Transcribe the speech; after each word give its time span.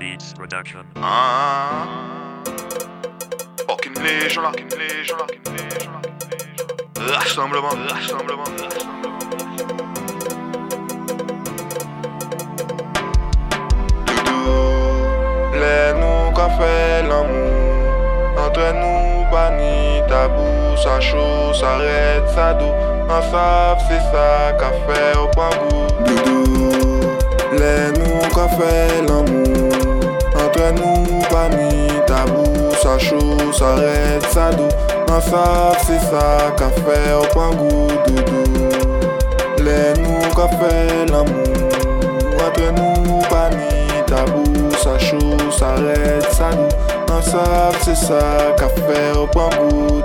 Beats 0.00 0.32
Production. 0.32 0.82
Ah. 0.96 1.86
Fucking 3.68 3.92
légion 4.02 4.42
fucking 4.44 4.70
légion 4.70 5.18
fucking 5.18 5.44
légion 5.52 5.92
fucking 5.92 6.22
légion 6.32 6.72
là. 7.04 7.18
Rassemblement, 7.18 7.68
rassemblement, 7.86 8.44
rassemblement. 8.44 9.20
Doudou, 14.06 14.40
les 15.60 15.92
nous 16.00 16.32
qu'a 16.34 16.48
fait 16.58 17.02
l'amour. 17.02 17.60
Entre 18.38 18.72
nous, 18.80 19.30
pas 19.30 19.50
ni 19.50 20.00
tabou, 20.08 20.78
ça 20.82 20.98
chaud, 20.98 21.52
ça 21.52 21.76
raide, 21.76 22.26
ça 22.34 22.54
doux. 22.54 22.72
En 23.10 23.20
savent, 23.30 23.82
c'est 23.86 24.00
ça 24.10 24.52
qu'a 24.58 24.70
fait 24.86 25.18
au 25.18 25.26
goût. 25.26 25.86
Doudou, 26.06 26.49
ça 32.90 32.98
chaud, 32.98 33.52
ça 33.52 33.74
raide, 33.74 34.22
ça 34.30 34.50
doux. 34.50 34.68
En 35.12 35.20
savent, 35.20 35.76
c'est 35.86 35.98
ça 35.98 36.52
qu'a 36.56 36.70
fait 36.70 37.12
au 37.14 37.26
point 37.32 37.50
goût. 37.50 37.88
Doudou, 38.06 38.44
les 39.58 40.00
nous 40.00 40.34
qu'a 40.34 40.48
fait 40.48 41.06
l'amour. 41.10 41.44
Entre 42.44 42.72
nous, 42.76 43.20
pas 43.28 43.50
ni 43.50 44.02
tabou, 44.06 44.44
ça 44.82 44.98
chaud, 44.98 45.36
ça 45.50 45.74
raide, 45.74 46.24
ça 46.32 46.50
doux. 46.50 47.14
En 47.14 47.22
savent, 47.22 47.78
c'est 47.82 47.96
ça 47.96 48.54
qu'a 48.56 48.68
fait 48.68 49.16
au 49.16 49.26
point 49.26 49.50
goût. 49.50 50.02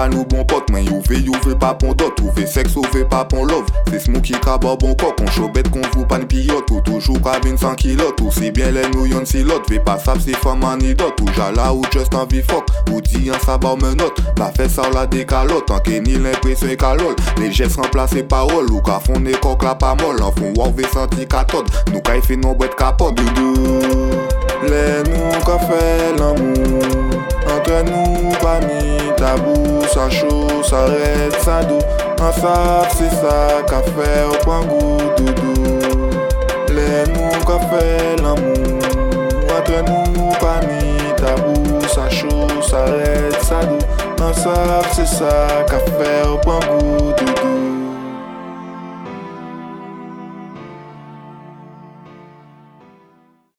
pa 0.00 0.08
nou 0.08 0.24
bon 0.24 0.44
pot 0.48 0.68
Mwen 0.72 0.86
yo 0.88 1.00
ve 1.08 1.20
yo 1.26 1.36
ve 1.44 1.54
pa 1.60 1.72
pon 1.76 1.94
dot 1.98 2.20
Ou 2.24 2.32
ve 2.36 2.46
seks 2.48 2.76
ou 2.78 2.84
ve 2.94 3.02
pa 3.08 3.24
pon 3.28 3.44
love. 3.48 3.68
Se 3.90 4.00
smoky 4.06 4.38
ka 4.44 4.56
ba 4.60 4.74
bon 4.80 4.94
kok 5.00 5.18
Kon 5.18 5.28
chobet 5.34 5.68
kon 5.72 5.84
vou 5.92 6.06
pan 6.08 6.24
piyot 6.30 6.70
Ou 6.72 6.80
toujou 6.86 7.20
kabin 7.24 7.58
san 7.60 7.76
kilot 7.80 8.20
Ou 8.24 8.32
se 8.34 8.52
bien 8.56 8.72
lè 8.76 8.86
nou 8.94 9.08
yon 9.10 9.26
silot 9.28 9.68
Ve 9.70 9.80
pa 9.84 9.98
sap 10.00 10.22
se 10.24 10.36
fam 10.44 10.64
anidot 10.68 11.20
Ou 11.20 11.36
jala 11.36 11.70
ou 11.74 11.84
just 11.92 12.16
an 12.16 12.28
vi 12.30 12.42
fok 12.46 12.70
Ou 12.90 13.02
di 13.04 13.28
an 13.32 13.40
sa 13.44 13.58
ba 13.60 13.74
ou 13.74 13.82
menot 13.82 14.22
La 14.40 14.50
fe 14.56 14.68
sa 14.72 14.88
ou 14.88 14.96
la 14.96 15.06
dekalot 15.10 15.74
Anke 15.76 16.00
ni 16.06 16.16
l'impresyon 16.16 16.72
e 16.72 16.78
kalol. 16.80 17.16
Le 17.40 17.50
jes 17.52 17.76
remplase 17.80 18.24
parol 18.30 18.70
Ou 18.70 18.84
ka 18.86 19.00
fon 19.04 19.28
e 19.28 19.36
kok 19.44 19.66
la 19.66 19.76
pa 19.80 19.94
mol 20.00 20.22
An 20.24 20.34
fon 20.38 20.54
waw 20.58 20.72
ve 20.76 20.88
santi 20.94 21.28
katod. 21.28 21.68
Nou 21.92 22.04
ka 22.06 22.16
e 22.16 22.24
fe 22.24 22.40
non 22.40 22.56
bet 22.60 22.78
kapod. 22.80 23.20
Doudou 23.20 24.24
Lè 24.70 24.86
nou 25.08 25.44
ka 25.46 25.60
fe 25.66 25.84
l'amou 26.18 26.89
sa 30.00 30.08
chou, 30.08 30.62
sa 30.64 30.86
red, 30.86 31.32
sa 31.44 31.60
dou. 31.68 31.80
An 32.24 32.32
sap 32.32 32.88
se 32.96 33.08
sa 33.20 33.60
ka 33.68 33.80
fe 33.92 34.08
ou 34.24 34.38
pan 34.46 34.64
gou 34.64 34.96
doudou. 35.16 36.08
Le 36.72 37.04
nou 37.12 37.40
ka 37.44 37.58
fe 37.68 38.16
l'amou 38.22 38.80
Entre 39.56 39.82
nou 39.84 40.32
pa 40.40 40.56
ni 40.64 40.96
tabou. 41.20 41.84
Sa 41.92 42.08
chou, 42.08 42.48
sa 42.64 42.86
red, 42.88 43.36
sa 43.44 43.60
dou. 43.68 43.80
An 44.24 44.32
sap 44.32 44.88
se 44.96 45.04
sa 45.04 45.34
ka 45.68 45.82
fe 45.84 46.14
ou 46.30 46.40
pan 46.46 46.64
gou 46.70 47.12
doudou. 47.12 47.29